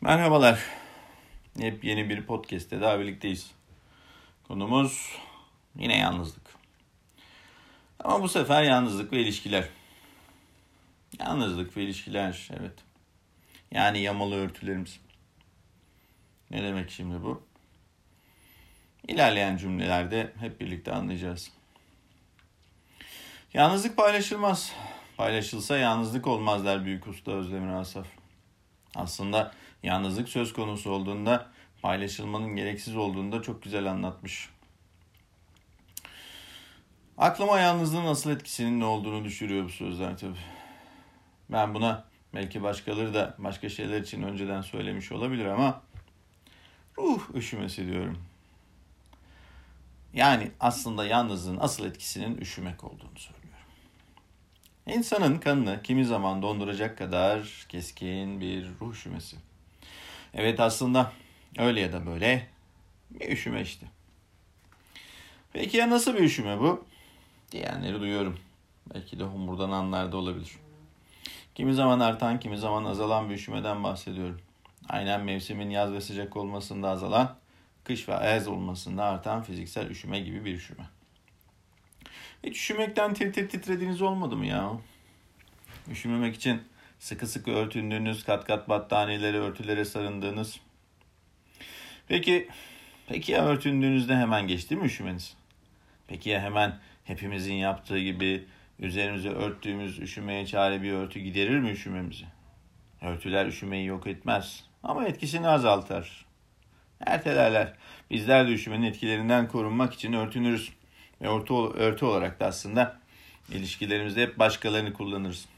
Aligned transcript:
Merhabalar. 0.00 0.62
Hep 1.58 1.84
yeni 1.84 2.08
bir 2.08 2.22
podcast'te 2.22 2.80
daha 2.80 3.00
birlikteyiz. 3.00 3.50
Konumuz 4.48 5.12
yine 5.78 5.98
yalnızlık. 5.98 6.42
Ama 8.04 8.22
bu 8.22 8.28
sefer 8.28 8.62
yalnızlık 8.62 9.12
ve 9.12 9.20
ilişkiler. 9.20 9.68
Yalnızlık 11.20 11.76
ve 11.76 11.82
ilişkiler, 11.82 12.48
evet. 12.60 12.72
Yani 13.70 13.98
yamalı 13.98 14.34
örtülerimiz. 14.34 15.00
Ne 16.50 16.62
demek 16.62 16.90
şimdi 16.90 17.22
bu? 17.22 17.42
İlerleyen 19.08 19.56
cümlelerde 19.56 20.32
hep 20.40 20.60
birlikte 20.60 20.92
anlayacağız. 20.92 21.50
Yalnızlık 23.54 23.96
paylaşılmaz. 23.96 24.72
Paylaşılsa 25.16 25.78
yalnızlık 25.78 26.26
olmaz 26.26 26.64
der 26.64 26.84
büyük 26.84 27.06
usta 27.06 27.32
Özdemir 27.32 27.72
Asaf. 27.72 28.06
Aslında 28.94 29.52
yalnızlık 29.86 30.28
söz 30.28 30.52
konusu 30.52 30.90
olduğunda 30.90 31.46
paylaşılmanın 31.82 32.56
gereksiz 32.56 32.96
olduğunu 32.96 33.32
da 33.32 33.42
çok 33.42 33.62
güzel 33.62 33.90
anlatmış. 33.90 34.48
Aklıma 37.18 37.60
yalnızlığın 37.60 38.06
asıl 38.06 38.30
etkisinin 38.30 38.80
ne 38.80 38.84
olduğunu 38.84 39.24
düşürüyor 39.24 39.64
bu 39.64 39.68
sözler 39.68 40.18
tabii. 40.18 40.38
Ben 41.50 41.74
buna 41.74 42.04
belki 42.34 42.62
başkaları 42.62 43.14
da 43.14 43.34
başka 43.38 43.68
şeyler 43.68 44.00
için 44.00 44.22
önceden 44.22 44.60
söylemiş 44.60 45.12
olabilir 45.12 45.46
ama 45.46 45.82
ruh 46.98 47.34
üşümesi 47.34 47.86
diyorum. 47.86 48.18
Yani 50.14 50.50
aslında 50.60 51.06
yalnızlığın 51.06 51.58
asıl 51.60 51.84
etkisinin 51.84 52.38
üşümek 52.38 52.84
olduğunu 52.84 53.18
söylüyorum. 53.18 53.46
İnsanın 54.86 55.38
kanını 55.38 55.82
kimi 55.82 56.04
zaman 56.04 56.42
donduracak 56.42 56.98
kadar 56.98 57.66
keskin 57.68 58.40
bir 58.40 58.68
ruh 58.80 58.92
üşümesi. 58.92 59.36
Evet 60.34 60.60
aslında 60.60 61.12
öyle 61.58 61.80
ya 61.80 61.92
da 61.92 62.06
böyle 62.06 62.46
bir 63.10 63.32
üşüme 63.32 63.62
işte. 63.62 63.86
Peki 65.52 65.76
ya 65.76 65.90
nasıl 65.90 66.14
bir 66.14 66.20
üşüme 66.20 66.60
bu? 66.60 66.84
Diyenleri 67.52 68.00
duyuyorum. 68.00 68.38
Belki 68.94 69.18
de 69.18 69.24
homurdananlar 69.24 70.12
da 70.12 70.16
olabilir. 70.16 70.52
Kimi 71.54 71.74
zaman 71.74 72.00
artan, 72.00 72.40
kimi 72.40 72.58
zaman 72.58 72.84
azalan 72.84 73.30
bir 73.30 73.34
üşümeden 73.34 73.84
bahsediyorum. 73.84 74.40
Aynen 74.88 75.24
mevsimin 75.24 75.70
yaz 75.70 75.92
ve 75.92 76.00
sıcak 76.00 76.36
olmasında 76.36 76.88
azalan, 76.88 77.36
kış 77.84 78.08
ve 78.08 78.14
ayaz 78.14 78.48
olmasında 78.48 79.04
artan 79.04 79.42
fiziksel 79.42 79.90
üşüme 79.90 80.20
gibi 80.20 80.44
bir 80.44 80.54
üşüme. 80.54 80.84
Hiç 82.44 82.56
üşümekten 82.56 83.14
tir 83.14 83.32
tir 83.32 83.48
titrediğiniz 83.48 84.02
olmadı 84.02 84.36
mı 84.36 84.46
ya? 84.46 84.72
Üşümemek 85.90 86.34
için 86.34 86.62
sıkı 86.98 87.26
sıkı 87.26 87.50
örtündüğünüz, 87.50 88.24
kat 88.24 88.44
kat 88.44 88.68
battaniyeleri, 88.68 89.38
örtülere 89.38 89.84
sarındığınız. 89.84 90.60
Peki, 92.08 92.48
peki 93.08 93.32
ya 93.32 93.46
örtündüğünüzde 93.46 94.16
hemen 94.16 94.48
geçti 94.48 94.76
mi 94.76 94.86
üşümeniz? 94.86 95.36
Peki 96.08 96.30
ya 96.30 96.40
hemen 96.40 96.78
hepimizin 97.04 97.54
yaptığı 97.54 97.98
gibi 97.98 98.44
üzerimize 98.78 99.28
örttüğümüz 99.28 99.98
üşümeye 99.98 100.46
çare 100.46 100.82
bir 100.82 100.92
örtü 100.92 101.20
giderir 101.20 101.58
mi 101.58 101.70
üşümemizi? 101.70 102.24
Örtüler 103.02 103.46
üşümeyi 103.46 103.86
yok 103.86 104.06
etmez 104.06 104.64
ama 104.82 105.04
etkisini 105.04 105.48
azaltır. 105.48 106.26
Ertelerler. 107.00 107.72
Bizler 108.10 108.48
de 108.48 108.52
üşümenin 108.52 108.86
etkilerinden 108.86 109.48
korunmak 109.48 109.94
için 109.94 110.12
örtünürüz. 110.12 110.72
Ve 111.22 111.28
örtü, 111.28 111.54
örtü 111.54 112.04
olarak 112.04 112.40
da 112.40 112.46
aslında 112.46 113.00
ilişkilerimizde 113.52 114.22
hep 114.22 114.38
başkalarını 114.38 114.92
kullanırız. 114.92 115.48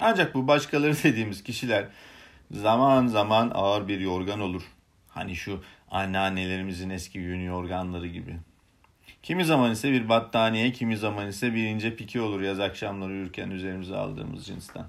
Ancak 0.00 0.34
bu 0.34 0.48
başkaları 0.48 0.94
dediğimiz 1.02 1.42
kişiler 1.42 1.86
zaman 2.50 3.06
zaman 3.06 3.50
ağır 3.54 3.88
bir 3.88 4.00
yorgan 4.00 4.40
olur. 4.40 4.62
Hani 5.08 5.36
şu 5.36 5.62
anneannelerimizin 5.90 6.90
eski 6.90 7.18
yün 7.18 7.40
yorganları 7.40 8.06
gibi. 8.06 8.36
Kimi 9.22 9.44
zaman 9.44 9.70
ise 9.70 9.92
bir 9.92 10.08
battaniye, 10.08 10.72
kimi 10.72 10.96
zaman 10.96 11.28
ise 11.28 11.54
bir 11.54 11.64
ince 11.64 11.96
piki 11.96 12.20
olur 12.20 12.40
yaz 12.40 12.60
akşamları 12.60 13.12
uyurken 13.12 13.50
üzerimize 13.50 13.96
aldığımız 13.96 14.46
cinsten. 14.46 14.84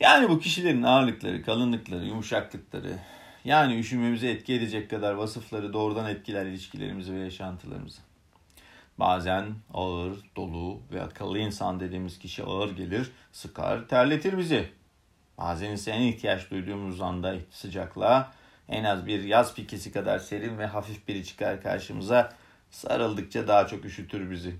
Yani 0.00 0.28
bu 0.28 0.40
kişilerin 0.40 0.82
ağırlıkları, 0.82 1.42
kalınlıkları, 1.42 2.04
yumuşaklıkları, 2.04 2.98
yani 3.44 3.78
üşümemizi 3.78 4.26
etki 4.26 4.54
edecek 4.54 4.90
kadar 4.90 5.14
vasıfları 5.14 5.72
doğrudan 5.72 6.10
etkiler 6.10 6.46
ilişkilerimizi 6.46 7.14
ve 7.14 7.18
yaşantılarımızı. 7.18 8.00
Bazen 8.98 9.54
ağır, 9.74 10.18
dolu 10.36 10.80
ve 10.92 11.02
akıllı 11.02 11.38
insan 11.38 11.80
dediğimiz 11.80 12.18
kişi 12.18 12.44
ağır 12.44 12.76
gelir, 12.76 13.12
sıkar, 13.32 13.88
terletir 13.88 14.38
bizi. 14.38 14.70
Bazen 15.38 15.70
ise 15.70 15.90
en 15.90 16.02
ihtiyaç 16.02 16.50
duyduğumuz 16.50 17.00
anda 17.00 17.36
sıcaklığa 17.50 18.32
en 18.68 18.84
az 18.84 19.06
bir 19.06 19.22
yaz 19.22 19.54
pikisi 19.54 19.92
kadar 19.92 20.18
serin 20.18 20.58
ve 20.58 20.66
hafif 20.66 21.08
biri 21.08 21.24
çıkar 21.24 21.62
karşımıza. 21.62 22.32
Sarıldıkça 22.70 23.48
daha 23.48 23.66
çok 23.66 23.84
üşütür 23.84 24.30
bizi. 24.30 24.56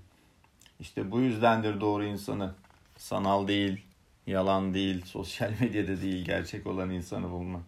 İşte 0.81 1.11
bu 1.11 1.21
yüzdendir 1.21 1.81
doğru 1.81 2.05
insanı 2.05 2.55
sanal 2.97 3.49
değil, 3.49 3.85
yalan 4.27 4.75
değil, 4.75 5.05
sosyal 5.05 5.51
medyada 5.61 6.03
değil 6.03 6.25
gerçek 6.25 6.67
olan 6.67 6.91
insanı 6.91 7.31
bulmak. 7.31 7.63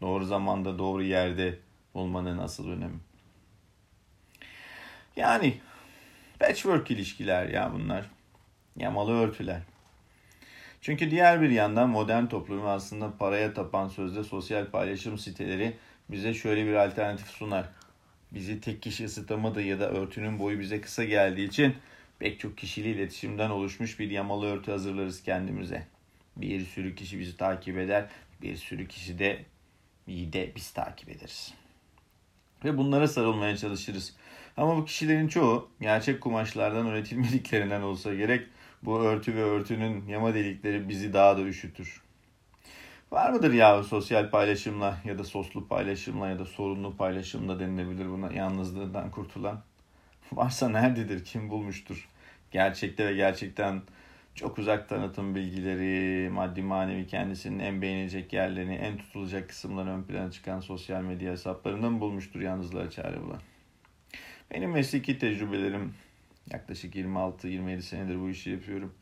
Doğru 0.00 0.24
zamanda 0.24 0.78
doğru 0.78 1.02
yerde 1.02 1.58
bulmanın 1.94 2.38
asıl 2.38 2.68
önemi. 2.68 2.98
Yani 5.16 5.60
Patchwork 6.40 6.90
ilişkiler 6.90 7.48
ya 7.48 7.72
bunlar. 7.74 8.10
Yamalı 8.76 9.12
örtüler. 9.12 9.60
Çünkü 10.80 11.10
diğer 11.10 11.42
bir 11.42 11.50
yandan 11.50 11.88
modern 11.88 12.26
toplumu 12.26 12.68
aslında 12.68 13.16
paraya 13.18 13.54
tapan 13.54 13.88
sözde 13.88 14.24
sosyal 14.24 14.66
paylaşım 14.70 15.18
siteleri 15.18 15.76
bize 16.10 16.34
şöyle 16.34 16.66
bir 16.66 16.74
alternatif 16.74 17.26
sunar. 17.26 17.68
Bizi 18.32 18.60
tek 18.60 18.82
kişi 18.82 19.04
ısıtamadığı 19.04 19.62
ya 19.62 19.80
da 19.80 19.90
örtünün 19.90 20.38
boyu 20.38 20.60
bize 20.60 20.80
kısa 20.80 21.04
geldiği 21.04 21.48
için 21.48 21.74
pek 22.18 22.40
çok 22.40 22.58
kişili 22.58 22.88
iletişimden 22.88 23.50
oluşmuş 23.50 23.98
bir 23.98 24.10
yamalı 24.10 24.46
örtü 24.46 24.70
hazırlarız 24.70 25.22
kendimize. 25.22 25.86
Bir 26.36 26.66
sürü 26.66 26.94
kişi 26.94 27.18
bizi 27.18 27.36
takip 27.36 27.78
eder, 27.78 28.06
bir 28.42 28.56
sürü 28.56 28.88
kişi 28.88 29.18
de 29.18 29.44
de 30.08 30.52
biz 30.56 30.70
takip 30.70 31.08
ederiz. 31.08 31.54
Ve 32.64 32.76
bunlara 32.78 33.08
sarılmaya 33.08 33.56
çalışırız. 33.56 34.14
Ama 34.56 34.76
bu 34.76 34.84
kişilerin 34.84 35.28
çoğu 35.28 35.68
gerçek 35.80 36.20
kumaşlardan 36.20 36.86
üretilmediklerinden 36.86 37.82
olsa 37.82 38.14
gerek 38.14 38.46
bu 38.82 39.00
örtü 39.00 39.34
ve 39.34 39.42
örtünün 39.42 40.08
yama 40.08 40.34
delikleri 40.34 40.88
bizi 40.88 41.12
daha 41.12 41.36
da 41.36 41.42
üşütür. 41.42 42.02
Var 43.10 43.30
mıdır 43.30 43.52
ya 43.52 43.82
sosyal 43.82 44.30
paylaşımla 44.30 44.98
ya 45.04 45.18
da 45.18 45.24
soslu 45.24 45.68
paylaşımla 45.68 46.28
ya 46.28 46.38
da 46.38 46.44
sorunlu 46.44 46.96
paylaşımla 46.96 47.60
denilebilir 47.60 48.08
buna 48.08 48.32
yalnızlığından 48.32 49.10
kurtulan? 49.10 49.62
Varsa 50.32 50.68
nerededir, 50.68 51.24
kim 51.24 51.50
bulmuştur? 51.50 52.08
Gerçekte 52.50 53.06
ve 53.06 53.14
gerçekten 53.14 53.82
çok 54.36 54.58
uzak 54.58 54.88
tanıtım 54.88 55.34
bilgileri, 55.34 56.30
maddi 56.30 56.62
manevi 56.62 57.06
kendisinin 57.06 57.58
en 57.58 57.82
beğenilecek 57.82 58.32
yerlerini, 58.32 58.74
en 58.74 58.98
tutulacak 58.98 59.48
kısımları 59.48 59.90
ön 59.90 60.02
plana 60.02 60.30
çıkan 60.30 60.60
sosyal 60.60 61.02
medya 61.02 61.32
hesaplarından 61.32 62.00
bulmuştur 62.00 62.40
yalnızlığa 62.40 62.90
çare 62.90 63.22
bulan? 63.22 63.40
Benim 64.50 64.70
mesleki 64.70 65.18
tecrübelerim 65.18 65.94
yaklaşık 66.52 66.94
26-27 66.94 67.82
senedir 67.82 68.20
bu 68.20 68.30
işi 68.30 68.50
yapıyorum. 68.50 68.94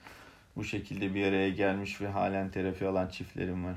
Bu 0.57 0.65
şekilde 0.65 1.15
bir 1.15 1.27
araya 1.27 1.51
gelmiş 1.51 2.01
ve 2.01 2.09
halen 2.09 2.51
terapi 2.51 2.87
alan 2.87 3.09
çiftlerim 3.09 3.65
var. 3.65 3.77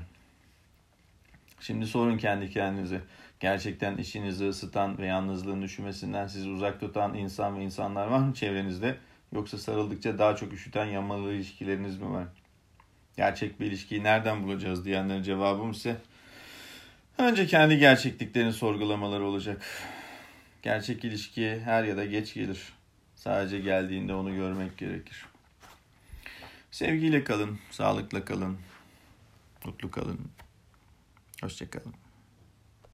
Şimdi 1.60 1.86
sorun 1.86 2.18
kendi 2.18 2.50
kendinize. 2.50 3.00
Gerçekten 3.40 3.96
işinizi 3.96 4.48
ısıtan 4.48 4.98
ve 4.98 5.06
yalnızlığın 5.06 5.62
üşümesinden 5.62 6.26
sizi 6.26 6.48
uzak 6.48 6.80
tutan 6.80 7.14
insan 7.14 7.58
ve 7.58 7.62
insanlar 7.62 8.06
var 8.06 8.18
mı 8.18 8.34
çevrenizde? 8.34 8.98
Yoksa 9.32 9.58
sarıldıkça 9.58 10.18
daha 10.18 10.36
çok 10.36 10.52
üşüten 10.52 10.84
yamalı 10.84 11.32
ilişkileriniz 11.32 11.98
mi 11.98 12.10
var? 12.10 12.28
Gerçek 13.16 13.60
bir 13.60 13.66
ilişkiyi 13.66 14.04
nereden 14.04 14.42
bulacağız 14.42 14.84
diyenlerin 14.84 15.22
cevabım 15.22 15.70
ise 15.70 15.96
önce 17.18 17.46
kendi 17.46 17.78
gerçekliklerini 17.78 18.52
sorgulamaları 18.52 19.24
olacak. 19.24 19.62
Gerçek 20.62 21.04
ilişki 21.04 21.60
her 21.60 21.84
ya 21.84 21.96
da 21.96 22.04
geç 22.04 22.34
gelir. 22.34 22.72
Sadece 23.16 23.60
geldiğinde 23.60 24.14
onu 24.14 24.34
görmek 24.34 24.78
gerekir. 24.78 25.26
Sevgiyle 26.70 27.24
kalın, 27.24 27.58
sağlıkla 27.70 28.24
kalın, 28.24 28.58
mutlu 29.64 29.90
kalın. 29.90 30.18
Hoşçakalın. 31.42 32.07